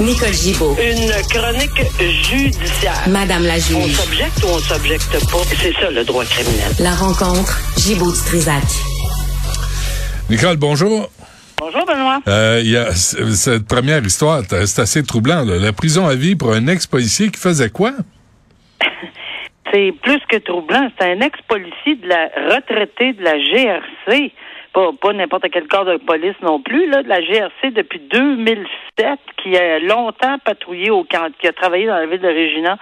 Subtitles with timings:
[0.00, 0.76] Nicole Gibaud.
[0.80, 1.82] Une chronique
[2.22, 2.94] judiciaire.
[3.08, 3.92] Madame la On juge.
[3.96, 5.38] s'objecte ou on s'objecte pas?
[5.56, 6.70] C'est ça le droit criminel.
[6.80, 8.62] La rencontre Gibaud-Strisac.
[10.30, 11.10] Nicole, bonjour.
[11.58, 12.20] Bonjour Benoît.
[12.28, 15.44] Euh, il y a cette première histoire, c'est assez troublant.
[15.44, 15.56] là.
[15.58, 17.92] La prison à vie pour un ex-policier qui faisait quoi?
[19.72, 20.88] C'est plus que troublant.
[20.98, 24.32] C'est un ex-policier de la retraité de la GRC.
[25.00, 29.56] Pas, n'importe quel corps de police non plus, là, de la GRC depuis 2007, qui
[29.56, 32.78] a longtemps patrouillé au camp, qui a travaillé dans la ville de Regina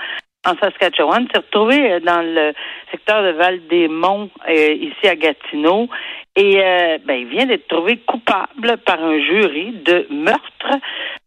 [0.46, 2.52] en Saskatchewan, s'est retrouvé euh, dans le
[2.90, 5.88] secteur de Val-des-Monts, euh, ici à Gatineau.
[6.36, 10.78] Et euh, ben, il vient d'être trouvé coupable par un jury de meurtre.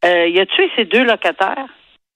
[0.03, 1.65] Il a tué ses deux locataires.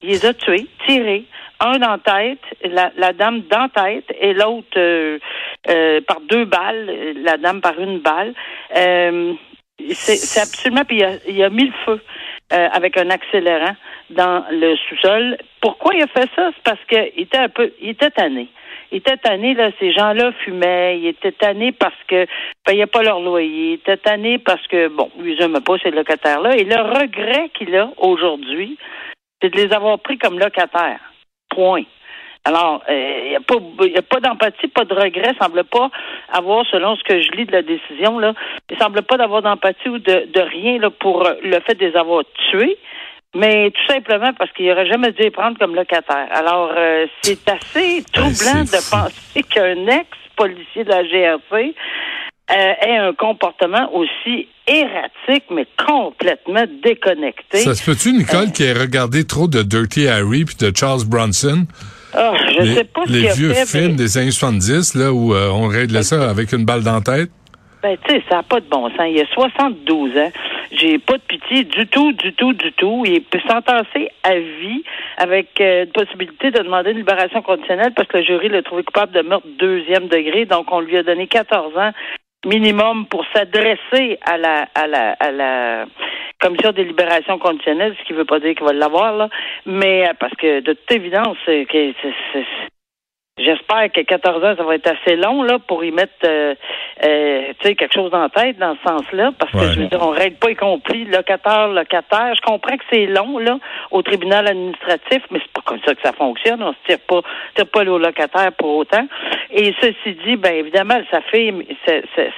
[0.00, 1.24] Il les a tués, tirés,
[1.60, 5.18] un la tête, la, la dame dans tête et l'autre
[5.68, 8.34] euh, euh, par deux balles, la dame par une balle.
[8.76, 9.34] Euh,
[9.90, 10.84] c'est c'est absolument.
[10.84, 12.00] Puis il a, il a mis le feu
[12.52, 13.76] euh, avec un accélérant
[14.10, 15.36] dans le sous-sol.
[15.60, 16.50] Pourquoi il a fait ça?
[16.54, 18.48] C'est parce qu'il était un peu, il était tanné.
[18.92, 22.26] Il était tanné, là, ces gens-là fumaient, il était tanné parce que
[22.64, 26.56] payaient pas leur loyer, il était tanné parce que, bon, ils n'aimaient pas ces locataires-là.
[26.56, 28.78] Et le regret qu'il a aujourd'hui,
[29.42, 31.00] c'est de les avoir pris comme locataires.
[31.48, 31.84] Point.
[32.44, 33.54] Alors, il n'y a pas,
[33.86, 35.90] y a pas d'empathie, pas de regret, semble pas
[36.30, 38.34] avoir, selon ce que je lis de la décision, là,
[38.70, 41.86] il semble pas d'avoir d'empathie ou de, de rien là, pour euh, le fait de
[41.86, 42.76] les avoir tués,
[43.34, 46.28] mais tout simplement parce qu'il n'aurait jamais dû les prendre comme locataires.
[46.30, 51.74] Alors, euh, c'est assez troublant c'est de penser qu'un ex-policier de la GRC
[52.50, 57.58] euh, ait un comportement aussi erratique, mais complètement déconnecté.
[57.58, 61.66] Ça se peut-tu, Nicole, qui ait regardé trop de Dirty Harry puis de Charles Bronson?
[62.16, 65.34] Ah, je les sais pas les vieux fait, films mais- des années 70, là, où
[65.34, 67.30] euh, on réglait ça avec une balle dans la tête?
[67.82, 69.06] Ben, tu sais, ça n'a pas de bon sens.
[69.10, 70.32] Il a 72 ans.
[70.72, 73.04] J'ai pas de pitié du tout, du tout, du tout.
[73.06, 74.82] Il peut sentencer à vie
[75.18, 78.84] avec euh, une possibilité de demander une libération conditionnelle parce que le jury l'a trouvé
[78.84, 80.46] coupable de meurtre deuxième degré.
[80.46, 81.90] Donc, on lui a donné 14 ans
[82.46, 85.84] minimum pour s'adresser à la, à la, à la
[86.44, 89.28] commission des libérations conditionnelles, ce qui veut pas dire qu'il va l'avoir, là.
[89.66, 92.46] Mais, euh, parce que, de toute évidence, c'est que c'est- c'est-
[93.36, 96.54] J'espère que 14 ans, ça va être assez long là pour y mettre euh,
[97.04, 99.72] euh, tu sais, quelque chose la tête dans ce sens-là, parce que Ouais.
[99.74, 102.32] je veux dire, on règle pas y compris locataire, locataire.
[102.36, 103.58] Je comprends que c'est long là
[103.90, 106.62] au tribunal administratif, mais c'est pas comme ça que ça fonctionne.
[106.62, 107.22] On se tire pas,
[107.56, 109.04] tire pas au locataire pour autant.
[109.50, 111.52] Et ceci dit, ben évidemment, ça fait
[111.84, 112.30] c'est c'est-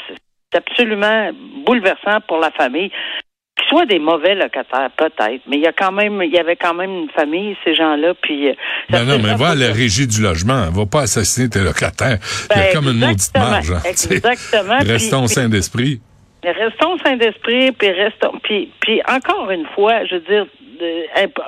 [0.50, 1.28] c'est absolument
[1.66, 2.90] bouleversant pour la famille.
[3.68, 6.74] Soient des mauvais locataires, peut-être, mais il y a quand même, il y avait quand
[6.74, 8.48] même une famille, ces gens-là, puis.
[8.48, 8.52] euh,
[8.90, 10.70] Ben non, fait- mais va à la régie du logement.
[10.70, 12.18] Va pas assassiner tes locataires.
[12.50, 13.72] Il y a Ben, comme une maudite marge.
[13.72, 14.78] hein, exactement.
[14.86, 16.00] Restons sains d'esprit.
[16.44, 18.38] Restons sains d'esprit, puis restons.
[18.42, 20.46] Puis, puis encore une fois, je veux dire,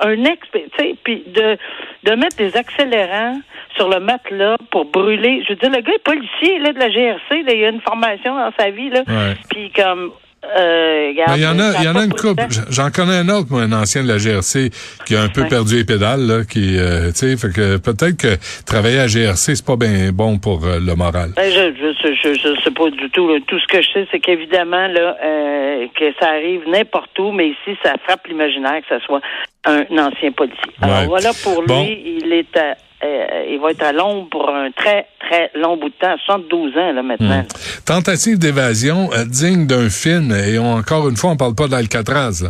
[0.03, 1.57] un ex, tu sais, puis de,
[2.03, 3.39] de mettre des accélérants
[3.77, 5.43] sur le matelas pour brûler.
[5.47, 7.81] Je veux dire, le gars est policier là, de la GRC, là, il a une
[7.81, 9.03] formation dans sa vie, là.
[9.49, 10.11] Puis comme.
[10.45, 12.43] Euh, regarde, il y en a, il y en a une couple.
[12.69, 14.69] J'en connais un autre, moi, un ancien de la GRC,
[15.05, 15.47] qui a un peu Ouais.
[15.49, 19.55] perdu les pédales, là, qui, euh, tu sais, fait que peut-être que travailler à GRC,
[19.55, 21.31] c'est pas bien bon pour euh, le moral.
[21.35, 23.27] Ben, je, je, je, je sais pas du tout.
[23.27, 23.39] là.
[23.47, 27.49] Tout ce que je sais, c'est qu'évidemment, là, euh, que ça arrive n'importe où, mais
[27.49, 29.21] ici, ça frappe l'imaginaire que ce soit
[29.65, 30.71] un ancien policier.
[30.81, 31.05] Alors Ouais.
[31.07, 31.83] voilà pour lui, Bon.
[31.85, 35.89] il est à, euh, il va être à l'ombre pour un très, très long bout
[35.89, 37.41] de temps, 72 ans là maintenant.
[37.41, 37.83] Hmm.
[37.85, 42.41] Tentative d'évasion euh, digne d'un film, et on- encore une fois, on parle pas d'Alcatraz.
[42.43, 42.49] là.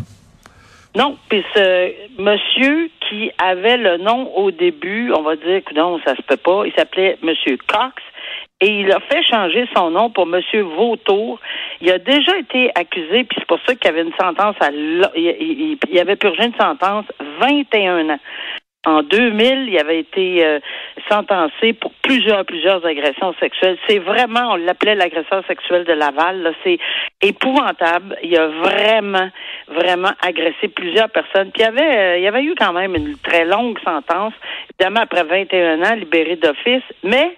[0.95, 5.99] Non, puis ce monsieur qui avait le nom au début, on va dire que non,
[6.05, 7.93] ça se peut pas, il s'appelait Monsieur Cox
[8.61, 11.39] et il a fait changer son nom pour Monsieur Vautour.
[11.79, 15.99] Il a déjà été accusé, puis c'est pour ça qu'il avait une sentence à il
[15.99, 17.05] avait purgé une sentence
[17.39, 18.19] 21 ans.
[18.85, 20.59] En 2000, il avait été euh,
[21.09, 23.77] sentencé pour plusieurs, plusieurs agressions sexuelles.
[23.89, 26.55] C'est vraiment, on l'appelait l'agresseur sexuel de Laval.
[26.63, 26.79] C'est
[27.21, 28.17] épouvantable.
[28.23, 29.29] Il a vraiment,
[29.67, 31.51] vraiment agressé plusieurs personnes.
[31.51, 34.33] Puis il y avait, euh, il y avait eu quand même une très longue sentence,
[34.71, 36.83] évidemment après 21 ans, libéré d'office.
[37.03, 37.37] Mais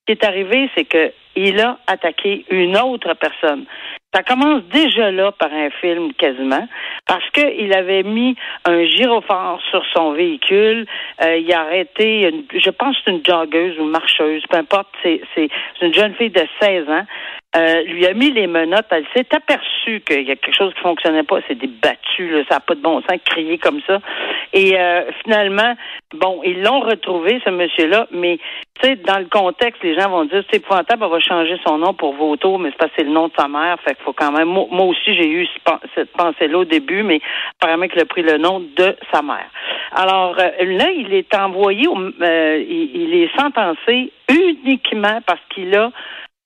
[0.00, 3.66] ce qui est arrivé, c'est que il a attaqué une autre personne.
[4.12, 6.66] Ça commence déjà là par un film quasiment,
[7.06, 8.34] parce qu'il avait mis
[8.64, 10.84] un gyrophare sur son véhicule.
[11.22, 15.48] Euh, il a arrêté, une, je pense une joggeuse ou marcheuse, peu importe, c'est, c'est,
[15.78, 17.04] c'est une jeune fille de 16 ans.
[17.56, 18.86] Euh, lui a mis les menottes.
[18.90, 21.38] Elle s'est aperçue qu'il y a quelque chose qui fonctionnait pas.
[21.48, 24.00] C'est débattu, là, ça n'a pas de bon sens, crier comme ça.
[24.52, 25.74] Et euh, finalement,
[26.14, 28.38] bon, ils l'ont retrouvé, ce monsieur-là, mais
[28.80, 31.78] tu sais, dans le contexte, les gens vont dire c'est épouvantable, on va changer son
[31.78, 33.78] nom pour Voto, mais c'est parce que c'est le nom de sa mère.
[33.80, 34.48] Fait qu'il faut quand même.
[34.48, 35.48] Moi, aussi, j'ai eu
[35.94, 37.20] cette pensée-là au début, mais
[37.60, 39.50] apparemment qu'il a pris le nom de sa mère.
[39.92, 45.90] Alors euh, là, il est envoyé, euh, il, est sentencé uniquement parce qu'il a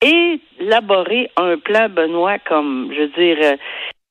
[0.04, 3.56] élaboré un plan Benoît comme, je veux dire, euh,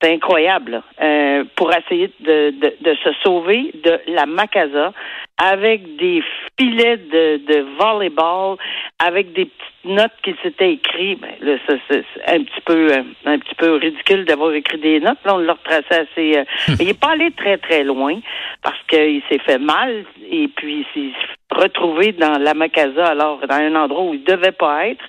[0.04, 4.92] c'est incroyable euh, pour essayer de, de, de, se sauver de la Macasa
[5.38, 6.22] avec des
[6.60, 8.58] filets de, de volleyball,
[9.00, 11.22] avec des petites notes qu'il s'était écrites.
[11.22, 11.58] Ben, là,
[11.90, 15.20] c'est un petit peu euh, un petit peu ridicule d'avoir écrit des notes.
[15.26, 16.38] Là, on l'a retracé assez.
[16.38, 16.44] Euh,
[16.80, 18.20] il n'est pas allé très très loin
[18.62, 21.18] parce qu'il s'est fait mal et puis il s'est
[21.54, 25.04] retrouvé dans la Macasa, alors dans un endroit où il devait pas être.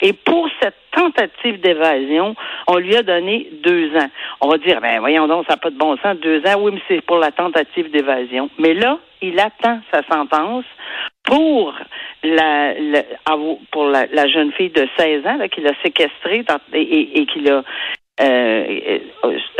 [0.00, 2.34] Et pour cette tentative d'évasion,
[2.66, 4.10] on lui a donné deux ans.
[4.40, 6.58] On va dire, ben voyons donc, ça n'a pas de bon sens, deux ans.
[6.60, 8.50] Oui, mais c'est pour la tentative d'évasion.
[8.58, 10.64] Mais là, il attend sa sentence
[11.24, 11.74] pour
[12.22, 12.74] la,
[13.70, 17.62] pour la, jeune fille de 16 ans qu'il a séquestrée et, et, qu'il a
[18.20, 18.98] euh,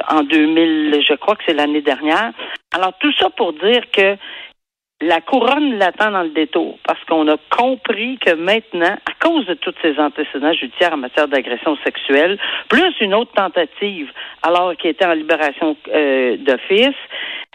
[0.08, 2.32] en 2000, je crois que c'est l'année dernière.
[2.74, 4.16] Alors tout ça pour dire que
[5.02, 9.54] la couronne l'attend dans le détour parce qu'on a compris que maintenant, à cause de
[9.54, 12.38] tous ces antécédents judiciaires en matière d'agression sexuelle,
[12.68, 14.10] plus une autre tentative,
[14.42, 16.96] alors qu'il était en libération euh, d'office,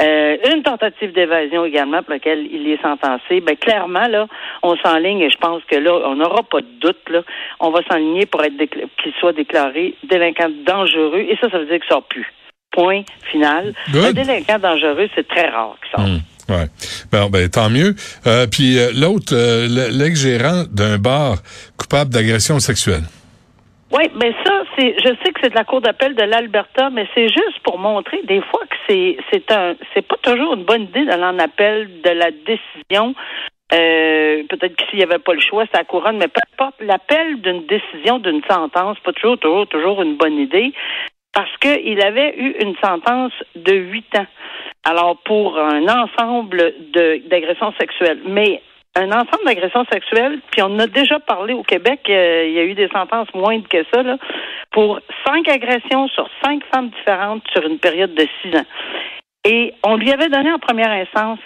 [0.01, 4.27] euh, une tentative d'évasion également pour laquelle il est sentencé, ben clairement là,
[4.63, 7.21] on s'enligne et je pense que là, on n'aura pas de doute là,
[7.59, 11.79] on va s'enligner pour être qu'il soit déclaré délinquant dangereux et ça, ça veut dire
[11.79, 12.31] qu'il sort plus.
[12.75, 13.73] Point final.
[13.93, 16.11] Un délinquant dangereux, c'est très rare qu'il sorte.
[16.11, 16.19] Hmm.
[16.49, 16.67] Ouais.
[17.11, 17.95] Ben, ben tant mieux.
[18.27, 21.37] Euh, puis euh, l'autre, euh, l'ex-gérant d'un bar
[21.77, 23.03] coupable d'agression sexuelle.
[23.91, 27.07] Oui, mais ça, c'est, je sais que c'est de la cour d'appel de l'Alberta, mais
[27.15, 30.83] c'est juste pour montrer des fois que c'est, c'est un, c'est pas toujours une bonne
[30.83, 33.15] idée d'aller en appel de la décision.
[33.69, 37.41] peut-être que s'il n'y avait pas le choix, c'est la couronne, mais peu importe, l'appel
[37.41, 40.73] d'une décision, d'une sentence, pas toujours, toujours, toujours une bonne idée,
[41.35, 44.25] parce qu'il avait eu une sentence de huit ans.
[44.85, 46.73] Alors, pour un ensemble
[47.29, 48.21] d'agressions sexuelles.
[48.25, 48.61] Mais
[48.95, 52.63] un ensemble d'agressions sexuelles, puis on a déjà parlé au Québec, euh, il y a
[52.63, 54.17] eu des sentences moindres que ça, là,
[54.71, 58.65] pour cinq agressions sur cinq femmes différentes sur une période de six ans.
[59.43, 61.39] Et on lui avait donné en première instance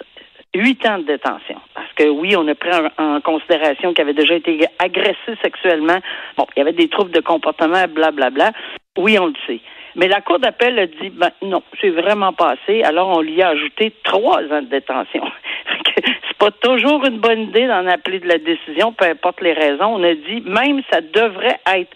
[0.54, 1.60] huit ans de détention.
[1.74, 2.70] Parce que oui, on a pris
[3.00, 5.98] en, considération qu'il avait déjà été agressé sexuellement.
[6.38, 8.12] Bon, il y avait des troubles de comportement, blablabla.
[8.12, 8.52] Bla, bla.
[8.98, 9.62] Oui, on le sait.
[9.96, 12.84] Mais la Cour d'appel a dit, ben, non, c'est vraiment passé.
[12.84, 15.24] Alors, on lui a ajouté trois ans de détention.
[15.96, 19.96] c'est pas toujours une bonne idée d'en appeler de la décision, peu importe les raisons.
[19.96, 21.92] On a dit, même ça devrait être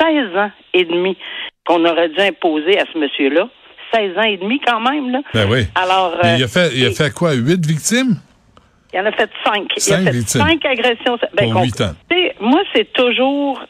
[0.00, 1.16] 16 ans et demi
[1.66, 3.48] qu'on aurait dû imposer à ce monsieur-là.
[3.94, 5.20] 16 ans et demi quand même, là.
[5.34, 5.64] Ben oui.
[5.74, 7.32] Alors, il a fait, il a fait quoi?
[7.34, 8.16] Huit victimes?
[8.92, 9.72] Il en a fait cinq.
[9.76, 10.40] Cinq il a fait victimes.
[10.42, 11.18] cinq agressions.
[11.34, 11.92] Ben, Pour huit ans.
[12.40, 13.60] Moi, c'est toujours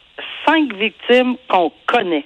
[0.47, 2.25] cinq victimes qu'on connaît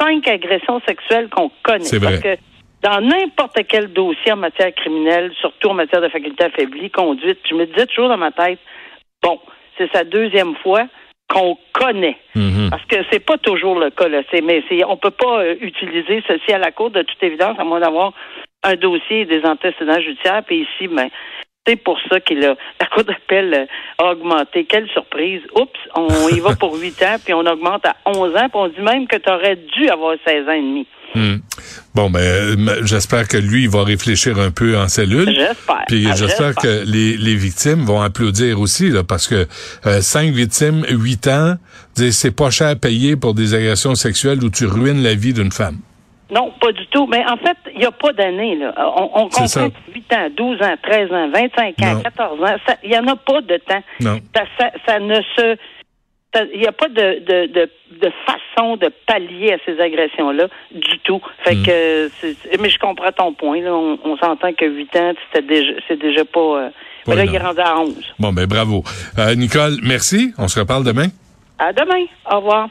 [0.00, 2.00] cinq agressions sexuelles qu'on connaît.
[2.00, 2.36] Parce que
[2.82, 7.54] dans n'importe quel dossier en matière criminelle, surtout en matière de faculté affaiblie, conduite, je
[7.54, 8.58] me disais toujours dans ma tête,
[9.22, 9.40] bon,
[9.76, 10.86] c'est sa deuxième fois
[11.28, 12.16] qu'on connaît.
[12.36, 12.70] Mm-hmm.
[12.70, 14.22] Parce que c'est pas toujours le cas, là.
[14.44, 17.64] mais c'est, on peut pas euh, utiliser ceci à la cour de toute évidence, à
[17.64, 18.12] moins d'avoir
[18.62, 20.42] un dossier et des antécédents judiciaires.
[20.44, 21.08] Puis ici, ben,
[21.66, 24.64] c'est pour ça qu'il a la cour d'appel euh, a augmenté.
[24.64, 25.42] Quelle surprise.
[25.54, 28.68] Oups, on y va pour 8 ans, puis on augmente à 11 ans, puis on
[28.68, 30.86] dit même que tu aurais dû avoir 16 ans et demi.
[31.14, 31.36] Hmm.
[31.94, 35.32] Bon, ben, euh, j'espère que lui, il va réfléchir un peu en cellule.
[35.32, 35.84] J'espère.
[35.86, 39.46] Puis ah, j'espère que les, les, victimes vont applaudir aussi, là, parce que
[39.86, 41.54] euh, cinq victimes, huit ans,
[41.94, 45.52] c'est pas cher à payer pour des agressions sexuelles où tu ruines la vie d'une
[45.52, 45.78] femme.
[46.30, 47.06] Non, pas du tout.
[47.06, 48.58] Mais en fait, il n'y a pas d'années.
[48.76, 52.56] On, on comprend 8 ans, 12 ans, 13 ans, 25 ans, 14 ans.
[52.82, 53.82] Il n'y en a pas de temps.
[54.00, 54.18] Non.
[54.34, 55.56] Ça, ça, ne se...
[56.52, 60.98] Il n'y a pas de, de, de, de, façon de pallier à ces agressions-là du
[61.04, 61.22] tout.
[61.44, 61.62] Fait mm.
[61.62, 62.10] que,
[62.60, 63.62] mais je comprends ton point.
[63.62, 63.72] Là.
[63.72, 66.40] On, s'entend que 8 ans, c'est déjà, déjà pas...
[66.40, 66.70] Euh,
[67.14, 67.94] là, il est rendu à 11.
[68.18, 68.82] Bon, ben bravo.
[69.18, 70.34] Euh, Nicole, merci.
[70.36, 71.06] On se reparle demain.
[71.58, 72.04] À demain.
[72.30, 72.68] Au revoir.